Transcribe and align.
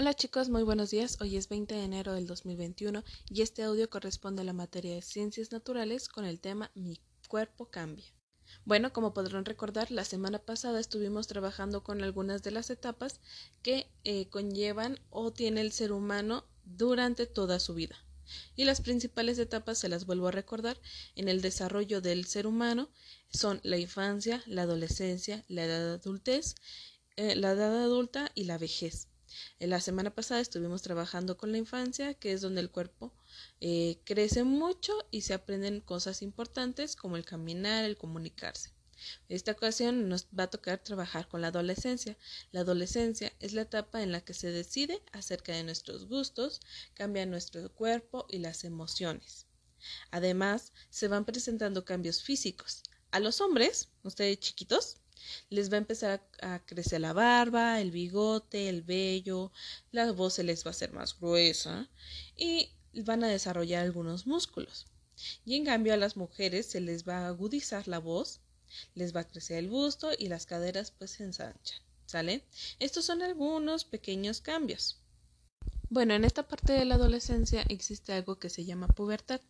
Hola 0.00 0.14
chicos, 0.14 0.48
muy 0.48 0.62
buenos 0.62 0.90
días. 0.90 1.16
Hoy 1.20 1.36
es 1.36 1.48
20 1.48 1.74
de 1.74 1.82
enero 1.82 2.12
del 2.12 2.28
2021 2.28 3.02
y 3.30 3.42
este 3.42 3.64
audio 3.64 3.90
corresponde 3.90 4.42
a 4.42 4.44
la 4.44 4.52
materia 4.52 4.94
de 4.94 5.02
ciencias 5.02 5.50
naturales 5.50 6.08
con 6.08 6.24
el 6.24 6.38
tema 6.38 6.70
Mi 6.76 7.00
cuerpo 7.26 7.68
cambia. 7.68 8.06
Bueno, 8.64 8.92
como 8.92 9.12
podrán 9.12 9.44
recordar, 9.44 9.90
la 9.90 10.04
semana 10.04 10.38
pasada 10.38 10.78
estuvimos 10.78 11.26
trabajando 11.26 11.82
con 11.82 12.04
algunas 12.04 12.44
de 12.44 12.52
las 12.52 12.70
etapas 12.70 13.20
que 13.64 13.90
eh, 14.04 14.28
conllevan 14.28 15.00
o 15.10 15.32
tiene 15.32 15.62
el 15.62 15.72
ser 15.72 15.90
humano 15.90 16.44
durante 16.64 17.26
toda 17.26 17.58
su 17.58 17.74
vida. 17.74 17.96
Y 18.54 18.66
las 18.66 18.80
principales 18.80 19.36
etapas, 19.40 19.78
se 19.78 19.88
las 19.88 20.06
vuelvo 20.06 20.28
a 20.28 20.30
recordar, 20.30 20.80
en 21.16 21.26
el 21.26 21.42
desarrollo 21.42 22.00
del 22.00 22.24
ser 22.24 22.46
humano 22.46 22.88
son 23.32 23.58
la 23.64 23.78
infancia, 23.78 24.44
la 24.46 24.62
adolescencia, 24.62 25.44
la 25.48 25.64
edad 25.64 25.94
adultez, 25.94 26.54
eh, 27.16 27.34
la 27.34 27.50
edad 27.50 27.82
adulta 27.82 28.30
y 28.36 28.44
la 28.44 28.58
vejez. 28.58 29.07
En 29.58 29.70
la 29.70 29.80
semana 29.80 30.14
pasada 30.14 30.40
estuvimos 30.40 30.82
trabajando 30.82 31.36
con 31.36 31.52
la 31.52 31.58
infancia, 31.58 32.14
que 32.14 32.32
es 32.32 32.40
donde 32.40 32.60
el 32.60 32.70
cuerpo 32.70 33.12
eh, 33.60 34.00
crece 34.04 34.44
mucho 34.44 34.92
y 35.10 35.22
se 35.22 35.34
aprenden 35.34 35.80
cosas 35.80 36.22
importantes 36.22 36.96
como 36.96 37.16
el 37.16 37.24
caminar, 37.24 37.84
el 37.84 37.96
comunicarse. 37.96 38.72
Esta 39.28 39.52
ocasión 39.52 40.08
nos 40.08 40.26
va 40.26 40.44
a 40.44 40.50
tocar 40.50 40.82
trabajar 40.82 41.28
con 41.28 41.40
la 41.40 41.48
adolescencia. 41.48 42.16
La 42.50 42.60
adolescencia 42.60 43.32
es 43.38 43.52
la 43.52 43.62
etapa 43.62 44.02
en 44.02 44.10
la 44.10 44.20
que 44.20 44.34
se 44.34 44.50
decide 44.50 45.02
acerca 45.12 45.52
de 45.52 45.62
nuestros 45.62 46.08
gustos, 46.08 46.60
cambia 46.94 47.24
nuestro 47.26 47.72
cuerpo 47.72 48.26
y 48.28 48.38
las 48.38 48.64
emociones. 48.64 49.46
Además, 50.10 50.72
se 50.90 51.06
van 51.08 51.24
presentando 51.24 51.84
cambios 51.84 52.22
físicos. 52.22 52.82
A 53.10 53.20
los 53.20 53.40
hombres, 53.40 53.88
ustedes 54.02 54.40
chiquitos, 54.40 54.96
les 55.50 55.70
va 55.70 55.74
a 55.74 55.78
empezar 55.78 56.22
a, 56.42 56.60
crecer 56.64 57.00
la 57.00 57.12
barba, 57.12 57.80
el 57.80 57.90
bigote, 57.90 58.68
el 58.68 58.82
vello, 58.82 59.52
la 59.92 60.10
voz 60.12 60.34
se 60.34 60.44
les 60.44 60.64
va 60.64 60.68
a 60.68 60.70
hacer 60.70 60.92
más 60.92 61.18
gruesa 61.18 61.88
y 62.36 62.70
van 62.94 63.24
a 63.24 63.28
desarrollar 63.28 63.84
algunos 63.84 64.26
músculos. 64.26 64.86
Y 65.44 65.56
en 65.56 65.64
cambio 65.64 65.94
a 65.94 65.96
las 65.96 66.16
mujeres 66.16 66.66
se 66.66 66.80
les 66.80 67.06
va 67.06 67.18
a 67.18 67.28
agudizar 67.28 67.88
la 67.88 67.98
voz, 67.98 68.40
les 68.94 69.14
va 69.14 69.20
a 69.20 69.28
crecer 69.28 69.58
el 69.58 69.68
busto 69.68 70.10
y 70.16 70.28
las 70.28 70.46
caderas 70.46 70.90
pues 70.90 71.12
se 71.12 71.24
ensanchan. 71.24 71.80
¿Sale? 72.06 72.44
Estos 72.78 73.04
son 73.04 73.20
algunos 73.22 73.84
pequeños 73.84 74.40
cambios. 74.40 75.02
Bueno, 75.90 76.14
en 76.14 76.24
esta 76.24 76.46
parte 76.46 76.72
de 76.72 76.84
la 76.84 76.94
adolescencia 76.94 77.64
existe 77.68 78.12
algo 78.12 78.38
que 78.38 78.48
se 78.48 78.64
llama 78.64 78.88
pubertad. 78.88 79.40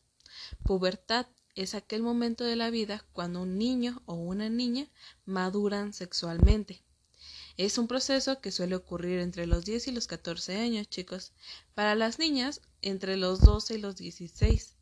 Pubertad 0.64 1.26
es 1.58 1.74
aquel 1.74 2.02
momento 2.02 2.44
de 2.44 2.54
la 2.54 2.70
vida 2.70 3.04
cuando 3.12 3.42
un 3.42 3.58
niño 3.58 4.00
o 4.06 4.14
una 4.14 4.48
niña 4.48 4.86
maduran 5.26 5.92
sexualmente. 5.92 6.84
Es 7.56 7.78
un 7.78 7.88
proceso 7.88 8.40
que 8.40 8.52
suele 8.52 8.76
ocurrir 8.76 9.18
entre 9.18 9.44
los 9.46 9.64
10 9.64 9.88
y 9.88 9.92
los 9.92 10.06
14 10.06 10.56
años, 10.56 10.88
chicos. 10.88 11.32
Para 11.74 11.96
las 11.96 12.20
niñas, 12.20 12.60
entre 12.80 13.16
los 13.16 13.40
12 13.40 13.74
y 13.74 13.78
los 13.78 13.96
16. 13.96 14.76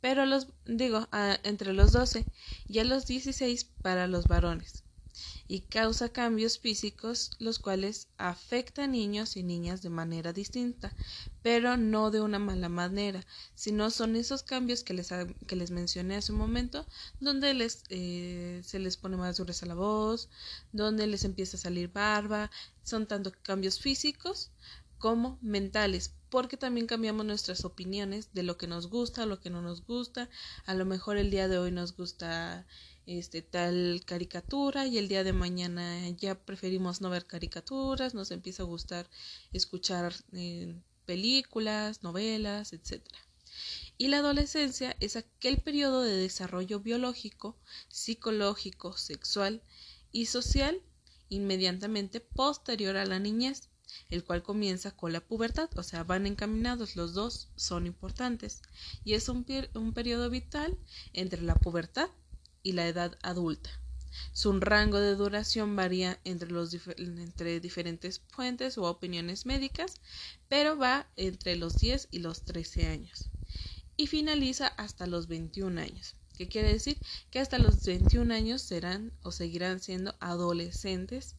Pero 0.00 0.26
los, 0.26 0.48
digo, 0.64 1.06
ah, 1.12 1.38
entre 1.44 1.72
los 1.72 1.92
12 1.92 2.26
y 2.66 2.80
a 2.80 2.84
los 2.84 3.06
16 3.06 3.64
para 3.82 4.08
los 4.08 4.24
varones 4.26 4.82
y 5.48 5.60
causa 5.60 6.08
cambios 6.08 6.58
físicos 6.58 7.30
los 7.38 7.58
cuales 7.58 8.08
afectan 8.18 8.90
a 8.90 8.92
niños 8.92 9.36
y 9.36 9.42
niñas 9.42 9.82
de 9.82 9.90
manera 9.90 10.32
distinta, 10.32 10.94
pero 11.42 11.76
no 11.76 12.10
de 12.10 12.20
una 12.20 12.38
mala 12.38 12.68
manera, 12.68 13.24
sino 13.54 13.90
son 13.90 14.16
esos 14.16 14.42
cambios 14.42 14.82
que 14.82 14.94
les, 14.94 15.10
que 15.46 15.56
les 15.56 15.70
mencioné 15.70 16.16
hace 16.16 16.32
un 16.32 16.38
momento, 16.38 16.86
donde 17.20 17.54
les, 17.54 17.84
eh, 17.88 18.60
se 18.64 18.78
les 18.78 18.96
pone 18.96 19.16
más 19.16 19.36
dureza 19.36 19.66
la 19.66 19.74
voz, 19.74 20.28
donde 20.72 21.06
les 21.06 21.24
empieza 21.24 21.56
a 21.56 21.60
salir 21.60 21.92
barba, 21.92 22.50
son 22.82 23.06
tanto 23.06 23.32
cambios 23.42 23.80
físicos 23.80 24.50
como 24.98 25.38
mentales, 25.42 26.14
porque 26.36 26.58
también 26.58 26.86
cambiamos 26.86 27.24
nuestras 27.24 27.64
opiniones 27.64 28.34
de 28.34 28.42
lo 28.42 28.58
que 28.58 28.66
nos 28.66 28.90
gusta, 28.90 29.24
lo 29.24 29.40
que 29.40 29.48
no 29.48 29.62
nos 29.62 29.86
gusta, 29.86 30.28
a 30.66 30.74
lo 30.74 30.84
mejor 30.84 31.16
el 31.16 31.30
día 31.30 31.48
de 31.48 31.56
hoy 31.56 31.72
nos 31.72 31.96
gusta 31.96 32.66
este 33.06 33.40
tal 33.40 34.02
caricatura 34.04 34.86
y 34.86 34.98
el 34.98 35.08
día 35.08 35.24
de 35.24 35.32
mañana 35.32 36.06
ya 36.10 36.34
preferimos 36.34 37.00
no 37.00 37.08
ver 37.08 37.26
caricaturas, 37.26 38.12
nos 38.12 38.30
empieza 38.32 38.64
a 38.64 38.66
gustar 38.66 39.08
escuchar 39.54 40.14
eh, 40.34 40.78
películas, 41.06 42.02
novelas, 42.02 42.74
etc. 42.74 43.02
Y 43.96 44.08
la 44.08 44.18
adolescencia 44.18 44.94
es 45.00 45.16
aquel 45.16 45.62
periodo 45.62 46.02
de 46.02 46.18
desarrollo 46.18 46.80
biológico, 46.80 47.56
psicológico, 47.88 48.94
sexual 48.98 49.62
y 50.12 50.26
social 50.26 50.82
inmediatamente 51.30 52.20
posterior 52.20 52.98
a 52.98 53.06
la 53.06 53.18
niñez, 53.20 53.70
el 54.10 54.24
cual 54.24 54.42
comienza 54.42 54.90
con 54.90 55.12
la 55.12 55.20
pubertad, 55.20 55.70
o 55.76 55.82
sea, 55.82 56.04
van 56.04 56.26
encaminados, 56.26 56.96
los 56.96 57.14
dos 57.14 57.48
son 57.56 57.86
importantes, 57.86 58.62
y 59.04 59.14
es 59.14 59.28
un, 59.28 59.46
un 59.74 59.92
periodo 59.92 60.30
vital 60.30 60.76
entre 61.12 61.42
la 61.42 61.54
pubertad 61.54 62.08
y 62.62 62.72
la 62.72 62.88
edad 62.88 63.16
adulta. 63.22 63.70
Su 64.32 64.58
rango 64.60 64.98
de 64.98 65.14
duración 65.14 65.76
varía 65.76 66.18
entre, 66.24 66.50
los 66.50 66.72
entre 66.98 67.60
diferentes 67.60 68.20
fuentes 68.28 68.78
o 68.78 68.84
opiniones 68.84 69.44
médicas, 69.44 70.00
pero 70.48 70.78
va 70.78 71.06
entre 71.16 71.56
los 71.56 71.76
10 71.76 72.08
y 72.10 72.20
los 72.20 72.42
13 72.44 72.86
años. 72.86 73.28
Y 73.96 74.06
finaliza 74.06 74.68
hasta 74.68 75.06
los 75.06 75.26
21 75.26 75.80
años. 75.80 76.16
¿Qué 76.36 76.48
quiere 76.48 76.72
decir? 76.72 76.98
Que 77.30 77.40
hasta 77.40 77.58
los 77.58 77.84
21 77.84 78.32
años 78.32 78.62
serán 78.62 79.12
o 79.22 79.32
seguirán 79.32 79.80
siendo 79.80 80.14
adolescentes, 80.20 81.36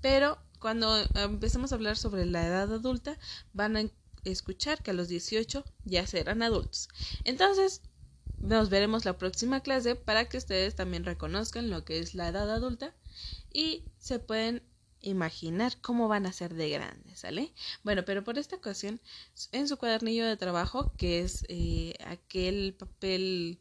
pero 0.00 0.38
cuando 0.58 0.96
empecemos 1.14 1.72
a 1.72 1.76
hablar 1.76 1.96
sobre 1.96 2.26
la 2.26 2.46
edad 2.46 2.72
adulta, 2.72 3.18
van 3.52 3.76
a 3.76 3.84
escuchar 4.24 4.82
que 4.82 4.90
a 4.90 4.94
los 4.94 5.08
18 5.08 5.64
ya 5.84 6.06
serán 6.06 6.42
adultos. 6.42 6.88
Entonces, 7.24 7.82
nos 8.38 8.70
veremos 8.70 9.04
la 9.04 9.18
próxima 9.18 9.60
clase 9.60 9.96
para 9.96 10.28
que 10.28 10.38
ustedes 10.38 10.74
también 10.74 11.04
reconozcan 11.04 11.70
lo 11.70 11.84
que 11.84 11.98
es 11.98 12.14
la 12.14 12.28
edad 12.28 12.50
adulta 12.50 12.94
y 13.52 13.84
se 13.98 14.18
pueden 14.18 14.62
imaginar 15.00 15.80
cómo 15.80 16.08
van 16.08 16.26
a 16.26 16.32
ser 16.32 16.54
de 16.54 16.70
grandes, 16.70 17.20
¿sale? 17.20 17.52
Bueno, 17.84 18.04
pero 18.04 18.24
por 18.24 18.38
esta 18.38 18.56
ocasión, 18.56 19.00
en 19.52 19.68
su 19.68 19.76
cuadernillo 19.76 20.26
de 20.26 20.36
trabajo, 20.36 20.92
que 20.96 21.20
es 21.20 21.44
eh, 21.48 21.94
aquel 22.04 22.74
papel 22.74 23.58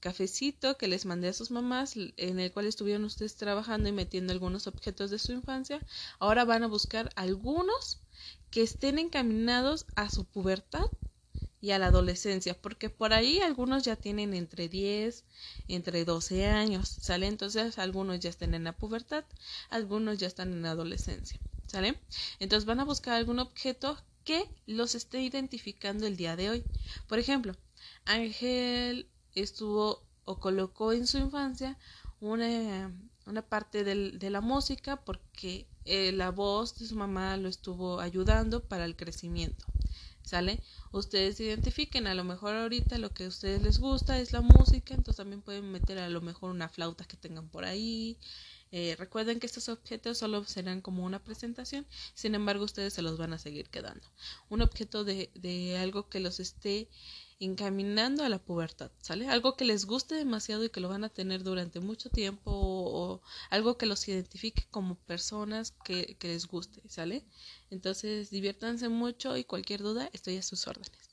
cafecito 0.00 0.76
que 0.76 0.88
les 0.88 1.06
mandé 1.06 1.28
a 1.28 1.32
sus 1.32 1.50
mamás, 1.50 1.94
en 1.96 2.40
el 2.40 2.52
cual 2.52 2.66
estuvieron 2.66 3.04
ustedes 3.04 3.36
trabajando 3.36 3.88
y 3.88 3.92
metiendo 3.92 4.32
algunos 4.32 4.66
objetos 4.66 5.10
de 5.10 5.18
su 5.18 5.32
infancia, 5.32 5.84
ahora 6.18 6.44
van 6.44 6.62
a 6.62 6.68
buscar 6.68 7.10
algunos 7.16 8.00
que 8.50 8.62
estén 8.62 8.98
encaminados 8.98 9.86
a 9.96 10.10
su 10.10 10.24
pubertad 10.24 10.86
y 11.60 11.72
a 11.72 11.78
la 11.78 11.86
adolescencia, 11.86 12.54
porque 12.60 12.88
por 12.88 13.12
ahí 13.12 13.40
algunos 13.40 13.84
ya 13.84 13.96
tienen 13.96 14.32
entre 14.34 14.68
10, 14.68 15.24
entre 15.68 16.04
12 16.04 16.46
años, 16.46 16.88
¿sale? 16.88 17.26
Entonces 17.26 17.78
algunos 17.78 18.20
ya 18.20 18.30
están 18.30 18.54
en 18.54 18.64
la 18.64 18.72
pubertad, 18.72 19.24
algunos 19.68 20.18
ya 20.18 20.26
están 20.26 20.52
en 20.52 20.62
la 20.62 20.70
adolescencia, 20.70 21.38
¿sale? 21.66 22.00
Entonces 22.38 22.64
van 22.64 22.80
a 22.80 22.84
buscar 22.84 23.14
algún 23.14 23.38
objeto 23.40 23.98
que 24.24 24.48
los 24.66 24.94
esté 24.94 25.22
identificando 25.22 26.06
el 26.06 26.16
día 26.16 26.36
de 26.36 26.50
hoy. 26.50 26.64
Por 27.08 27.18
ejemplo, 27.18 27.54
Ángel 28.04 29.08
estuvo 29.34 30.02
o 30.24 30.38
colocó 30.38 30.92
en 30.92 31.06
su 31.06 31.18
infancia 31.18 31.78
una, 32.20 32.92
una 33.26 33.42
parte 33.42 33.84
del, 33.84 34.18
de 34.18 34.30
la 34.30 34.40
música 34.40 34.96
porque 35.04 35.66
eh, 35.84 36.12
la 36.12 36.30
voz 36.30 36.78
de 36.78 36.86
su 36.86 36.96
mamá 36.96 37.36
lo 37.36 37.48
estuvo 37.48 38.00
ayudando 38.00 38.62
para 38.64 38.84
el 38.84 38.96
crecimiento. 38.96 39.66
¿Sale? 40.22 40.60
Ustedes 40.92 41.40
identifiquen, 41.40 42.06
a 42.06 42.14
lo 42.14 42.22
mejor 42.22 42.54
ahorita 42.54 42.98
lo 42.98 43.10
que 43.10 43.24
a 43.24 43.28
ustedes 43.28 43.62
les 43.62 43.80
gusta 43.80 44.20
es 44.20 44.32
la 44.32 44.42
música, 44.42 44.94
entonces 44.94 45.16
también 45.16 45.42
pueden 45.42 45.72
meter 45.72 45.98
a 45.98 46.08
lo 46.08 46.20
mejor 46.20 46.50
una 46.50 46.68
flauta 46.68 47.04
que 47.04 47.16
tengan 47.16 47.48
por 47.48 47.64
ahí. 47.64 48.16
Eh, 48.72 48.94
recuerden 48.98 49.40
que 49.40 49.46
estos 49.46 49.68
objetos 49.68 50.18
solo 50.18 50.44
serán 50.44 50.80
como 50.80 51.04
una 51.04 51.22
presentación, 51.22 51.86
sin 52.14 52.34
embargo 52.34 52.64
ustedes 52.64 52.92
se 52.92 53.02
los 53.02 53.18
van 53.18 53.32
a 53.32 53.38
seguir 53.38 53.68
quedando. 53.68 54.06
Un 54.48 54.62
objeto 54.62 55.04
de, 55.04 55.30
de 55.34 55.78
algo 55.78 56.08
que 56.08 56.20
los 56.20 56.38
esté 56.38 56.88
encaminando 57.40 58.22
a 58.22 58.28
la 58.28 58.38
pubertad, 58.38 58.90
¿sale? 59.00 59.28
Algo 59.28 59.56
que 59.56 59.64
les 59.64 59.86
guste 59.86 60.14
demasiado 60.14 60.62
y 60.64 60.70
que 60.70 60.80
lo 60.80 60.90
van 60.90 61.04
a 61.04 61.08
tener 61.08 61.42
durante 61.42 61.80
mucho 61.80 62.10
tiempo 62.10 62.50
o, 62.54 63.22
algo 63.48 63.78
que 63.78 63.86
los 63.86 64.06
identifique 64.08 64.66
como 64.70 64.94
personas 64.94 65.72
que, 65.84 66.16
que 66.18 66.28
les 66.28 66.46
guste, 66.46 66.82
¿sale? 66.88 67.24
Entonces 67.70 68.30
diviértanse 68.30 68.88
mucho 68.88 69.36
y 69.36 69.44
cualquier 69.44 69.80
duda 69.82 70.10
estoy 70.12 70.36
a 70.36 70.42
sus 70.42 70.66
órdenes. 70.66 71.09